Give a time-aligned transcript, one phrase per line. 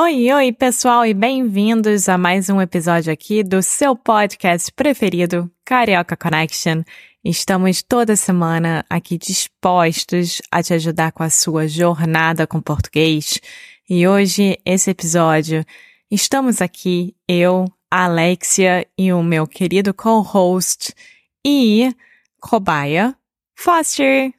[0.00, 6.16] Oi, oi, pessoal, e bem-vindos a mais um episódio aqui do seu podcast preferido, Carioca
[6.16, 6.84] Connection.
[7.24, 13.40] Estamos toda semana aqui dispostos a te ajudar com a sua jornada com português.
[13.90, 15.64] E hoje, esse episódio,
[16.08, 20.94] estamos aqui, eu, a Alexia e o meu querido co-host
[21.44, 21.92] e
[22.40, 23.16] cobaia,
[23.56, 24.32] Foster.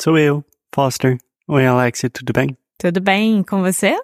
[0.00, 1.16] Sou eu, Foster.
[1.46, 2.56] Oi, Alexia, tudo bem?
[2.76, 3.96] Tudo bem com você?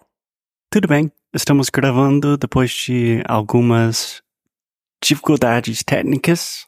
[0.71, 1.11] Tudo bem.
[1.33, 4.23] Estamos gravando depois de algumas
[5.03, 6.67] dificuldades técnicas,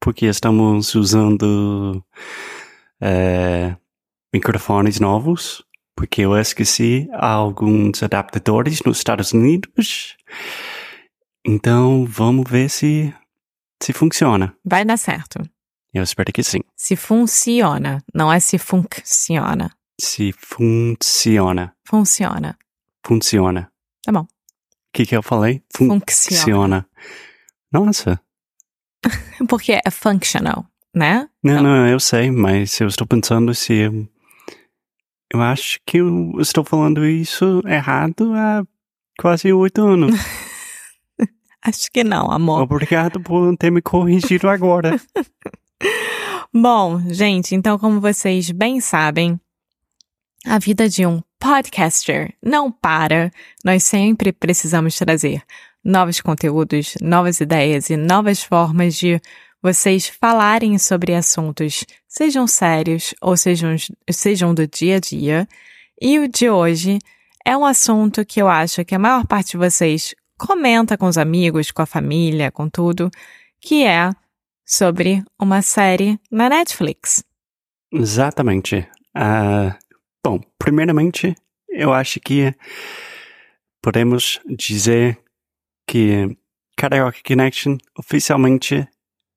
[0.00, 2.04] porque estamos usando
[3.00, 3.76] é,
[4.32, 5.64] microfones novos,
[5.96, 10.16] porque eu esqueci alguns adaptadores nos Estados Unidos.
[11.44, 13.12] Então, vamos ver se
[13.82, 14.56] se funciona.
[14.64, 15.42] Vai dar certo.
[15.92, 16.60] Eu espero que sim.
[16.76, 19.70] Se funciona, não é se funciona.
[20.00, 21.76] Se funciona.
[21.86, 22.58] Funciona.
[23.04, 23.70] Funciona.
[24.02, 24.22] Tá bom.
[24.22, 24.26] O
[24.92, 25.62] que, que eu falei?
[25.76, 26.86] Funciona.
[27.72, 28.20] Nossa.
[29.48, 31.28] Porque é functional, né?
[31.42, 33.74] Não, não, eu sei, mas eu estou pensando se.
[33.74, 34.08] Eu,
[35.32, 38.64] eu acho que eu estou falando isso errado há
[39.18, 40.14] quase oito anos.
[41.66, 42.60] Acho que não, amor.
[42.60, 45.00] Obrigado por ter me corrigido agora.
[46.52, 49.40] Bom, gente, então, como vocês bem sabem,
[50.44, 53.30] a vida de um podcaster não para.
[53.64, 55.42] Nós sempre precisamos trazer
[55.84, 59.20] novos conteúdos, novas ideias e novas formas de
[59.62, 63.74] vocês falarem sobre assuntos, sejam sérios ou sejam,
[64.10, 65.48] sejam do dia a dia.
[66.00, 66.98] E o de hoje
[67.44, 71.16] é um assunto que eu acho que a maior parte de vocês comenta com os
[71.16, 73.10] amigos, com a família, com tudo,
[73.60, 74.10] que é
[74.66, 77.24] sobre uma série na Netflix.
[77.92, 78.86] Exatamente.
[79.16, 79.72] Uh,
[80.24, 81.34] bom, primeiramente,
[81.68, 82.54] eu acho que
[83.82, 85.18] podemos dizer
[85.86, 86.34] que
[86.76, 88.88] Karaoke Connection oficialmente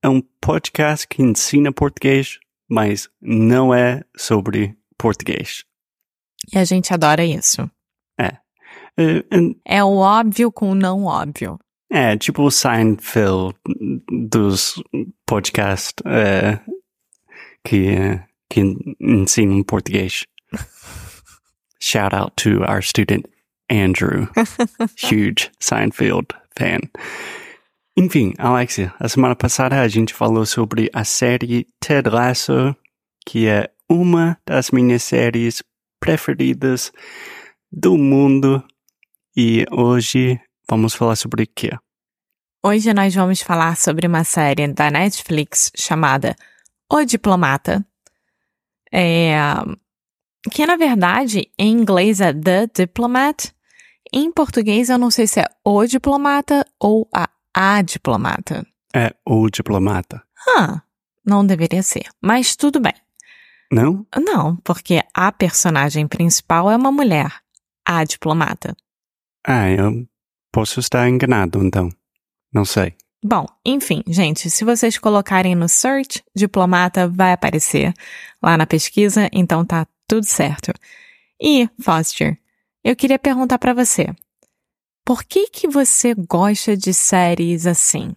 [0.02, 2.40] é um podcast que ensina português,
[2.70, 5.66] mas não é sobre português.
[6.54, 7.70] E a gente adora isso.
[8.18, 8.38] É.
[8.98, 11.60] Uh, É o óbvio com o não óbvio.
[11.92, 13.56] É, tipo o Seinfeld
[14.30, 14.82] dos
[15.26, 16.60] podcasts é,
[17.64, 17.96] que,
[18.50, 18.62] que
[19.00, 20.26] ensinam português.
[21.80, 23.28] Shout out to our student
[23.70, 24.28] Andrew,
[24.98, 26.82] huge Seinfeld fan.
[27.98, 32.76] Enfim, Alexia, a semana passada a gente falou sobre a série Ted Lasso,
[33.26, 35.64] que é uma das minhas séries
[36.00, 36.92] preferidas
[37.72, 38.64] do mundo.
[39.36, 41.72] E hoje vamos falar sobre o quê?
[42.64, 46.36] Hoje nós vamos falar sobre uma série da Netflix chamada
[46.92, 47.86] O Diplomata.
[48.92, 49.36] É,
[50.50, 53.52] que na verdade em inglês é The Diplomat.
[54.14, 58.66] Em português eu não sei se é O Diplomata ou a A Diplomata.
[58.94, 60.24] É o diplomata.
[60.58, 60.82] Ah,
[61.26, 62.94] não deveria ser, mas tudo bem.
[63.72, 64.06] Não?
[64.16, 67.32] Não, porque a personagem principal é uma mulher,
[67.86, 68.76] a diplomata.
[69.46, 70.08] Ah, eu
[70.52, 71.90] posso estar enganado então.
[72.54, 72.96] Não sei.
[73.24, 77.94] Bom, enfim, gente, se vocês colocarem no search, diplomata vai aparecer
[78.42, 80.74] lá na pesquisa, então tá tudo certo.
[81.42, 82.38] E, Foster,
[82.84, 84.08] eu queria perguntar para você.
[85.06, 88.16] Por que que você gosta de séries assim?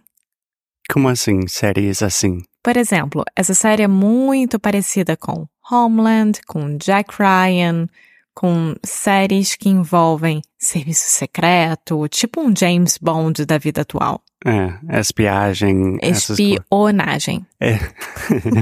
[0.91, 2.43] Como assim, séries assim?
[2.63, 7.87] Por exemplo, essa série é muito parecida com Homeland, com Jack Ryan,
[8.33, 14.21] com séries que envolvem serviço secreto, tipo um James Bond da vida atual.
[14.45, 15.97] É, espiagem.
[16.01, 17.45] Espionagem.
[17.59, 17.77] É.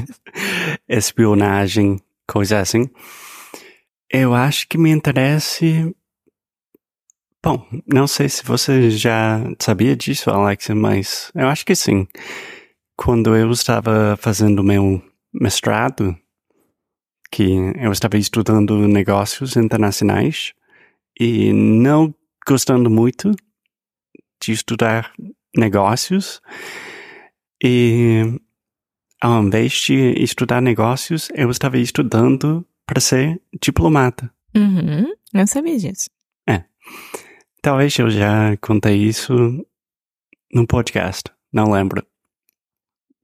[0.87, 1.99] Espionagem,
[2.29, 2.87] coisa assim.
[4.09, 5.93] Eu acho que me interesse.
[7.43, 12.07] Bom, não sei se você já sabia disso, Alexa, mas eu acho que sim.
[12.95, 15.01] Quando eu estava fazendo meu
[15.33, 16.15] mestrado,
[17.31, 17.43] que
[17.77, 20.53] eu estava estudando negócios internacionais
[21.19, 22.13] e não
[22.47, 23.31] gostando muito
[24.41, 25.13] de estudar
[25.55, 26.41] negócios.
[27.63, 28.39] E
[29.21, 34.33] ao invés de estudar negócios, eu estava estudando para ser diplomata.
[34.55, 36.09] Uhum, eu sabia disso.
[36.47, 36.63] É.
[37.61, 39.33] Talvez eu já contei isso
[40.53, 42.05] no podcast, não lembro.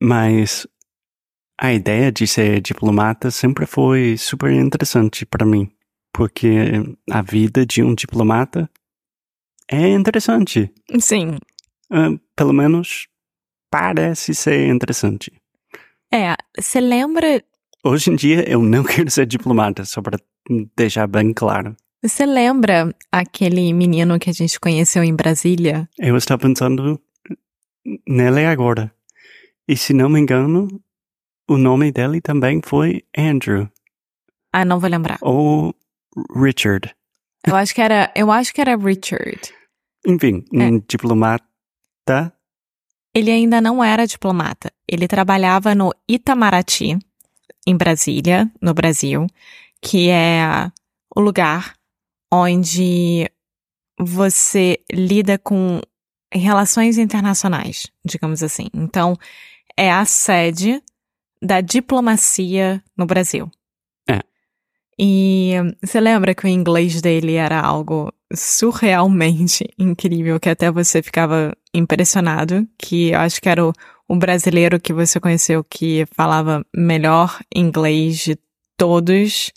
[0.01, 0.67] Mas
[1.57, 5.71] a ideia de ser diplomata sempre foi super interessante para mim,
[6.13, 6.49] porque
[7.09, 8.69] a vida de um diplomata
[9.71, 10.71] é interessante.
[10.99, 11.37] Sim.
[11.89, 13.07] Uh, pelo menos
[13.71, 15.31] parece ser interessante.
[16.13, 17.43] É, você lembra.
[17.83, 20.19] Hoje em dia eu não quero ser diplomata, só para
[20.75, 21.75] deixar bem claro.
[22.01, 25.89] Você lembra aquele menino que a gente conheceu em Brasília?
[25.97, 27.01] Eu estava pensando
[28.07, 28.93] nele agora.
[29.67, 30.67] E se não me engano,
[31.49, 33.67] o nome dele também foi Andrew.
[34.53, 35.17] Ah, não vou lembrar.
[35.21, 35.73] Ou
[36.35, 36.95] Richard.
[37.45, 39.39] Eu acho que era, eu acho que era Richard.
[40.05, 42.31] Enfim, um diplomata.
[43.15, 44.69] Ele ainda não era diplomata.
[44.85, 46.99] Ele trabalhava no Itamaraty,
[47.65, 49.25] em Brasília, no Brasil,
[49.81, 50.69] que é
[51.15, 51.75] o lugar
[52.31, 53.31] onde
[53.97, 55.79] você lida com
[56.29, 58.67] relações internacionais, digamos assim.
[58.73, 59.17] Então,
[59.77, 60.83] é a sede
[61.41, 63.49] da diplomacia no Brasil.
[64.09, 64.19] É.
[64.99, 71.55] E você lembra que o inglês dele era algo surrealmente incrível, que até você ficava
[71.73, 73.73] impressionado, que eu acho que era o,
[74.07, 78.37] o brasileiro que você conheceu que falava melhor inglês de
[78.77, 79.51] todos.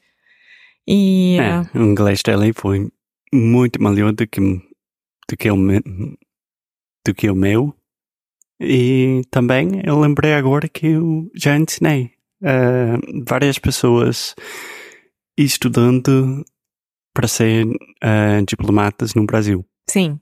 [0.86, 1.38] E.
[1.38, 2.88] É, o inglês dele foi
[3.32, 5.56] muito melhor do que, do que, o,
[7.06, 7.74] do que o meu.
[8.60, 12.10] E também eu lembrei agora que eu já ensinei
[12.42, 14.34] uh, várias pessoas
[15.36, 16.44] estudando
[17.18, 19.66] para ser uh, diplomatas no Brasil.
[19.90, 20.20] Sim.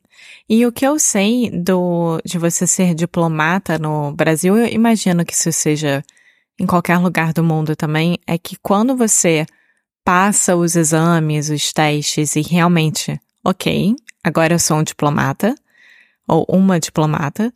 [0.48, 5.34] E o que eu sei do de você ser diplomata no Brasil, eu imagino que
[5.34, 6.02] isso seja
[6.58, 9.44] em qualquer lugar do mundo também, é que quando você
[10.02, 13.94] passa os exames, os testes e realmente, ok,
[14.24, 15.54] agora eu sou um diplomata
[16.26, 17.52] ou uma diplomata,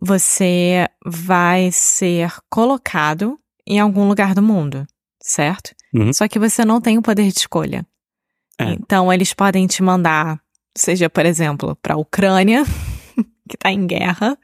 [0.00, 4.86] você vai ser colocado em algum lugar do mundo,
[5.20, 5.74] certo?
[5.92, 6.14] Uhum.
[6.14, 7.84] Só que você não tem o poder de escolha.
[8.60, 8.72] É.
[8.72, 10.40] Então, eles podem te mandar,
[10.76, 12.64] seja, por exemplo, para a Ucrânia,
[13.48, 14.36] que está em guerra,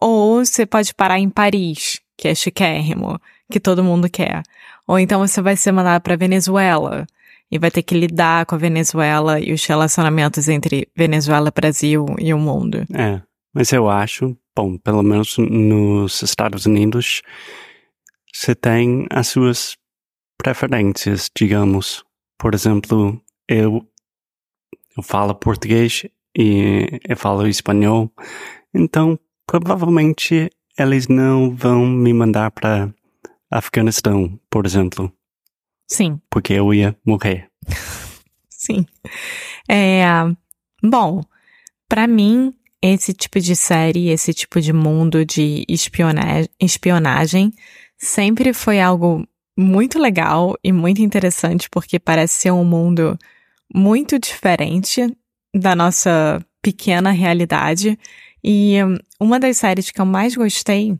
[0.00, 3.20] ou você pode parar em Paris, que é chiquérrimo,
[3.50, 4.42] que todo mundo quer.
[4.86, 7.06] Ou então você vai ser mandado para Venezuela
[7.50, 12.34] e vai ter que lidar com a Venezuela e os relacionamentos entre Venezuela, Brasil e
[12.34, 12.84] o mundo.
[12.92, 13.22] É,
[13.54, 17.22] mas eu acho, bom, pelo menos nos Estados Unidos,
[18.32, 19.76] você tem as suas
[20.36, 22.04] preferências, digamos.
[22.36, 23.86] Por exemplo, eu,
[24.96, 26.04] eu falo português
[26.36, 28.10] e eu falo espanhol,
[28.72, 32.92] então provavelmente eles não vão me mandar para
[33.50, 35.12] Afeganistão, por exemplo.
[35.86, 36.20] Sim.
[36.28, 37.48] Porque eu ia morrer.
[38.48, 38.84] Sim.
[39.68, 40.04] É,
[40.82, 41.22] bom,
[41.88, 42.52] para mim,
[42.82, 47.52] esse tipo de série, esse tipo de mundo de espionagem, espionagem
[47.96, 49.26] sempre foi algo
[49.56, 53.16] muito legal e muito interessante, porque parece ser um mundo
[53.72, 55.16] muito diferente
[55.54, 57.98] da nossa pequena realidade.
[58.42, 58.76] E
[59.20, 60.98] uma das séries que eu mais gostei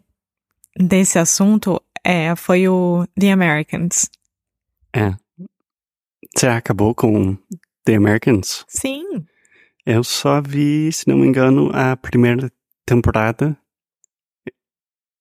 [0.79, 4.11] desse assunto é, foi o The Americans.
[4.95, 5.15] É.
[6.37, 7.37] Você acabou com
[7.85, 8.65] The Americans?
[8.69, 9.25] Sim.
[9.87, 12.51] Eu só vi, se não me engano, a primeira
[12.87, 13.57] temporada.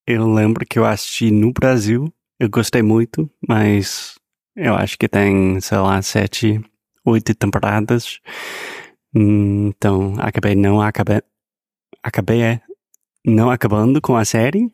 [0.08, 2.14] Eu lembro que eu assisti no Brasil.
[2.40, 4.16] Eu gostei muito, mas
[4.56, 6.62] eu acho que tem, sei lá, sete,
[7.06, 8.20] oito temporadas.
[9.14, 11.22] Então, acabei não acabei,
[12.02, 12.62] acabei é,
[13.26, 14.74] não acabando com a série.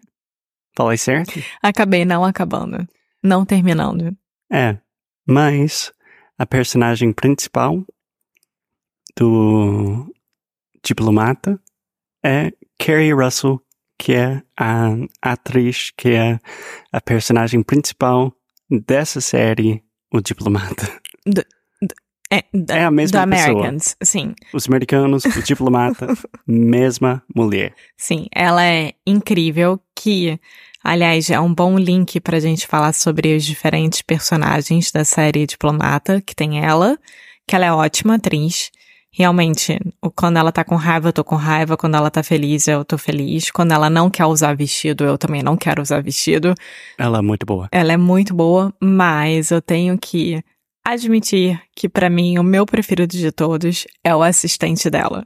[0.75, 1.33] Falei certo?
[1.62, 2.88] Acabei não acabando.
[3.21, 4.15] Não terminando.
[4.51, 4.77] É,
[5.27, 5.91] mas
[6.38, 7.83] a personagem principal
[9.17, 10.13] do
[10.83, 11.59] diplomata
[12.24, 13.62] é Carrie Russell,
[13.98, 14.88] que é a
[15.21, 16.39] atriz que é
[16.91, 18.33] a personagem principal
[18.69, 21.01] dessa série, O Diplomata.
[22.31, 23.51] É, da, é a mesma do pessoa.
[23.51, 24.33] Americans, sim.
[24.53, 26.07] Os americanos, o diplomata,
[26.45, 27.74] mesma mulher.
[27.98, 30.39] Sim, ela é incrível, que,
[30.83, 36.21] aliás, é um bom link pra gente falar sobre os diferentes personagens da série Diplomata,
[36.21, 36.98] que tem ela,
[37.48, 38.71] que ela é ótima atriz,
[39.12, 39.79] realmente,
[40.15, 41.75] quando ela tá com raiva, eu tô com raiva.
[41.75, 43.51] Quando ela tá feliz, eu tô feliz.
[43.51, 46.53] Quando ela não quer usar vestido, eu também não quero usar vestido.
[46.98, 47.67] Ela é muito boa.
[47.71, 50.43] Ela é muito boa, mas eu tenho que
[50.83, 55.25] admitir que pra mim o meu preferido de todos é o assistente dela.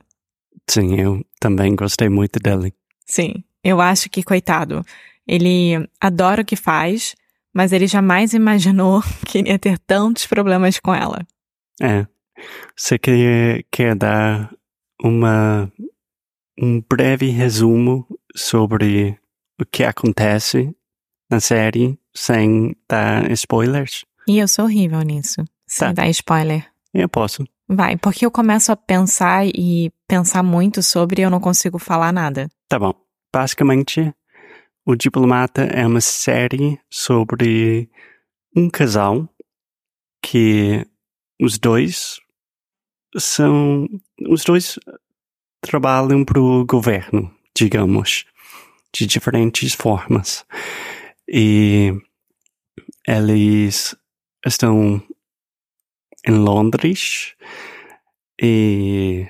[0.69, 2.73] Sim, eu também gostei muito dele.
[3.05, 4.83] Sim, eu acho que coitado.
[5.27, 7.15] Ele adora o que faz,
[7.53, 11.25] mas ele jamais imaginou que iria ter tantos problemas com ela.
[11.81, 12.05] É.
[12.75, 14.53] Você quer, quer dar
[15.01, 15.71] uma,
[16.59, 18.05] um breve resumo
[18.35, 19.17] sobre
[19.59, 20.75] o que acontece
[21.29, 24.05] na série sem dar spoilers?
[24.27, 25.43] E eu sou horrível nisso.
[25.67, 25.93] Sem Tá.
[25.93, 26.65] dar spoiler.
[26.93, 27.45] Eu posso.
[27.67, 32.11] Vai, porque eu começo a pensar e pensar muito sobre e eu não consigo falar
[32.11, 32.47] nada.
[32.67, 32.93] Tá bom.
[33.33, 34.13] Basicamente,
[34.85, 37.89] O Diplomata é uma série sobre
[38.55, 39.27] um casal
[40.21, 40.85] que
[41.41, 42.19] os dois
[43.17, 43.87] são.
[44.29, 44.77] Os dois
[45.61, 48.25] trabalham para o governo, digamos,
[48.93, 50.45] de diferentes formas.
[51.27, 51.93] E
[53.07, 53.95] eles
[54.45, 55.01] estão
[56.25, 57.35] em Londres
[58.41, 59.27] e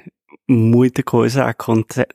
[0.50, 2.08] muita coisa acontece.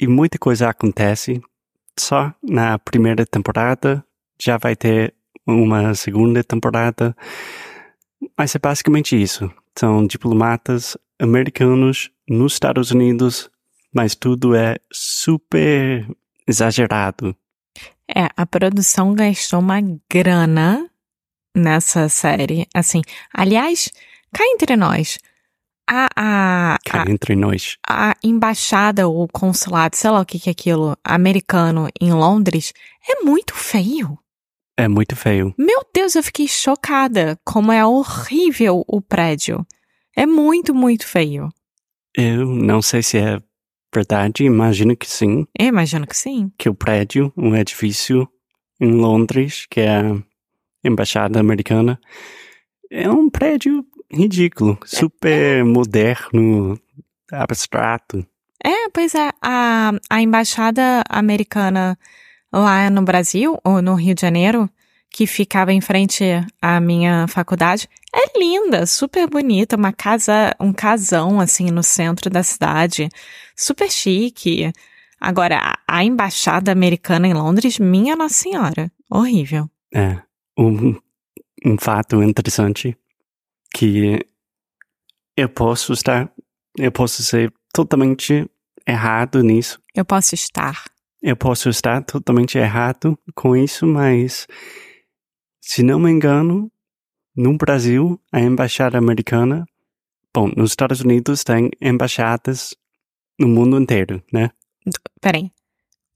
[0.00, 1.40] E muita coisa acontece
[1.98, 4.04] só na primeira temporada.
[4.40, 5.14] Já vai ter
[5.46, 7.16] uma segunda temporada.
[8.36, 9.50] Mas é basicamente isso.
[9.78, 13.50] São diplomatas americanos nos Estados Unidos,
[13.94, 16.06] mas tudo é super
[16.46, 17.36] exagerado.
[18.08, 19.80] É, a produção gastou uma
[20.10, 20.90] grana
[21.54, 22.66] nessa série.
[22.74, 23.90] Assim, aliás,
[24.32, 25.18] cá entre nós,
[25.88, 27.76] a, a, Cá a, entre nós.
[27.86, 32.72] a embaixada ou consulado, sei lá o que, que é aquilo, americano em Londres,
[33.08, 34.18] é muito feio.
[34.76, 35.54] É muito feio.
[35.58, 39.66] Meu Deus, eu fiquei chocada como é horrível o prédio.
[40.16, 41.50] É muito, muito feio.
[42.16, 43.38] Eu não sei se é
[43.94, 45.46] verdade, imagino que sim.
[45.58, 46.50] Eu imagino que sim.
[46.56, 48.26] Que o prédio, um edifício
[48.80, 50.02] em Londres, que é
[50.84, 51.98] embaixada americana,
[52.90, 56.78] é um prédio ridículo, super moderno,
[57.30, 58.26] abstrato.
[58.62, 61.98] É, pois é, a, a embaixada americana
[62.52, 64.68] lá no Brasil, ou no Rio de Janeiro,
[65.10, 66.24] que ficava em frente
[66.60, 72.42] à minha faculdade, é linda, super bonita, uma casa, um casão assim no centro da
[72.42, 73.08] cidade,
[73.56, 74.72] super chique.
[75.20, 79.68] Agora, a, a embaixada americana em Londres, minha Nossa Senhora, horrível.
[79.94, 80.18] É,
[80.58, 80.94] um,
[81.64, 82.96] um fato interessante
[83.74, 84.18] que
[85.36, 86.30] eu posso estar,
[86.78, 88.48] eu posso ser totalmente
[88.86, 89.80] errado nisso.
[89.94, 90.84] Eu posso estar.
[91.22, 94.46] Eu posso estar totalmente errado com isso, mas
[95.60, 96.70] se não me engano,
[97.34, 99.64] no Brasil, a embaixada americana,
[100.34, 102.74] bom, nos Estados Unidos tem embaixadas
[103.38, 104.50] no mundo inteiro, né?
[105.20, 105.50] Peraí.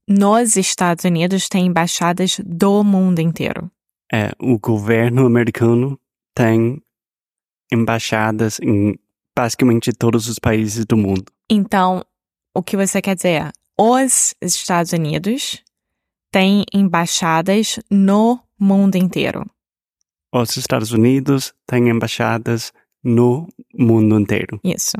[0.07, 3.71] Nos Estados Unidos tem embaixadas do mundo inteiro.
[4.11, 5.99] É, o governo americano
[6.33, 6.81] tem
[7.71, 8.97] embaixadas em
[9.35, 11.31] basicamente todos os países do mundo.
[11.49, 12.03] Então,
[12.55, 15.63] o que você quer dizer é, os Estados Unidos
[16.31, 19.45] têm embaixadas no mundo inteiro.
[20.33, 22.73] Os Estados Unidos têm embaixadas
[23.03, 24.59] no mundo inteiro.
[24.63, 24.97] Isso.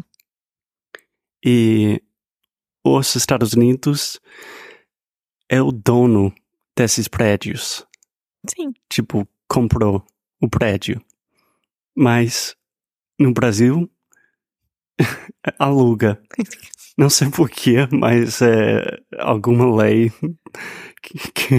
[1.44, 2.02] E
[2.84, 4.20] os Estados Unidos
[5.50, 6.34] é o dono
[6.76, 7.87] desses prédios.
[8.50, 8.74] Sim.
[8.90, 10.06] Tipo, comprou
[10.42, 11.02] o prédio.
[11.96, 12.56] Mas
[13.20, 13.90] no Brasil,
[15.58, 16.22] aluga.
[16.98, 20.12] Não sei porquê, mas é alguma lei
[21.02, 21.32] que.
[21.32, 21.56] que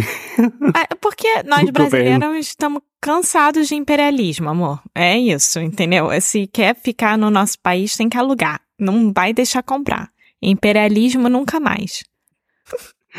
[0.75, 4.83] Ah, Porque nós brasileiros estamos cansados de imperialismo, amor.
[4.95, 6.09] É isso, entendeu?
[6.21, 8.61] Se quer ficar no nosso país, tem que alugar.
[8.79, 10.11] Não vai deixar comprar.
[10.43, 12.05] Imperialismo nunca mais.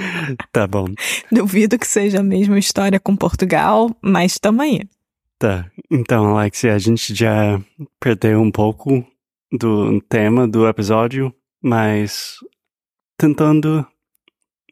[0.52, 0.88] tá bom.
[1.32, 4.82] Duvido que seja a mesma história com Portugal, mas tamo aí.
[5.38, 5.70] Tá.
[5.90, 7.62] Então, Alexia, a gente já
[8.00, 9.06] perdeu um pouco
[9.52, 12.36] do tema do episódio, mas
[13.18, 13.86] tentando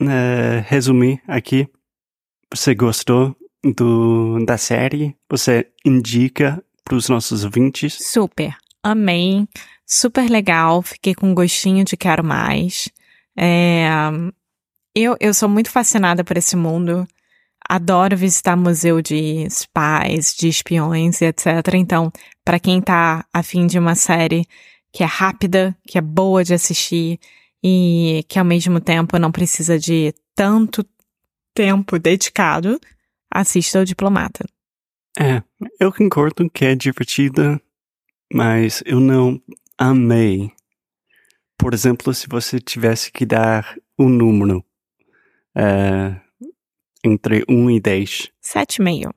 [0.02, 1.68] eh, resumir aqui,
[2.52, 5.16] você gostou do, da série?
[5.30, 7.98] Você indica para os nossos ouvintes?
[8.00, 8.56] Super.
[8.84, 9.48] Amei.
[9.86, 10.82] Super legal.
[10.82, 12.90] Fiquei com gostinho de quero mais.
[13.36, 13.88] É,
[15.04, 17.08] eu, eu sou muito fascinada por esse mundo.
[17.70, 21.46] Adoro visitar museu de spies, de espiões e etc.
[21.76, 22.12] Então,
[22.44, 24.46] para quem tá afim de uma série
[24.92, 27.20] que é rápida, que é boa de assistir
[27.64, 30.86] e que ao mesmo tempo não precisa de tanto
[31.54, 32.80] tempo dedicado,
[33.30, 34.46] assista o Diplomata.
[35.20, 35.42] É,
[35.80, 37.60] eu concordo que é divertida,
[38.32, 39.42] mas eu não
[39.78, 40.52] amei.
[41.58, 44.64] Por exemplo, se você tivesse que dar um número
[45.58, 46.20] uh,
[47.04, 48.30] entre 1 e 10.
[48.44, 49.14] 7,5.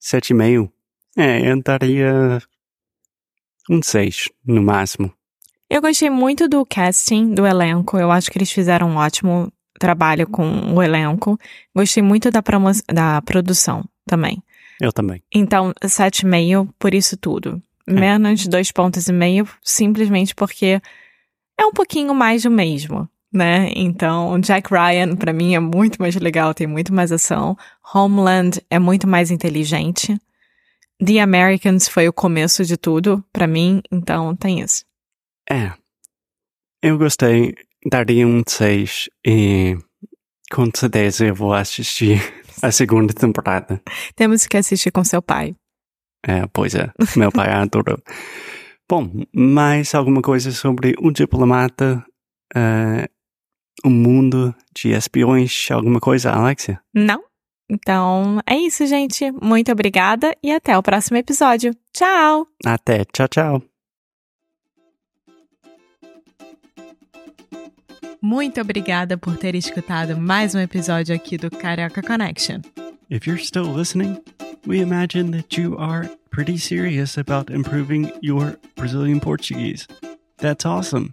[0.00, 0.70] 7,5?
[1.16, 2.42] É, eu daria
[3.68, 5.12] um 6 no máximo.
[5.68, 7.98] Eu gostei muito do casting, do elenco.
[7.98, 11.38] Eu acho que eles fizeram um ótimo trabalho com o elenco.
[11.74, 12.42] Gostei muito da,
[12.92, 14.42] da produção também.
[14.80, 15.22] Eu também.
[15.34, 17.62] Então, 7,5 por isso tudo.
[17.86, 17.92] É.
[17.92, 20.80] Menos dois pontos e meio, simplesmente porque
[21.58, 23.70] é um pouquinho mais do mesmo, né?
[23.74, 27.56] Então, Jack Ryan, para mim, é muito mais legal, tem muito mais ação.
[27.94, 30.18] Homeland é muito mais inteligente.
[31.04, 34.84] The Americans foi o começo de tudo, para mim, então tem isso.
[35.50, 35.72] É.
[36.82, 39.76] Eu gostei, daria um 6 e
[40.52, 42.20] com certeza eu vou assistir
[42.62, 43.80] a segunda temporada.
[44.14, 45.56] Temos que assistir com seu pai.
[46.24, 47.98] É, pois é, meu pai adorou.
[48.88, 52.04] Bom, mais alguma coisa sobre o diplomata,
[52.54, 53.11] uh,
[53.84, 56.80] o mundo de espiões, alguma coisa, Alexia?
[56.94, 57.22] Não.
[57.68, 59.30] Então é isso, gente.
[59.32, 61.74] Muito obrigada e até o próximo episódio.
[61.92, 62.46] Tchau!
[62.64, 63.62] Até, tchau, tchau.
[68.20, 72.60] Muito obrigada por ter escutado mais um episódio aqui do Carioca Connection.
[73.10, 74.22] If you're still listening,
[74.64, 79.88] we imagine that you are pretty serious about improving your Brazilian Portuguese.
[80.38, 81.12] That's awesome.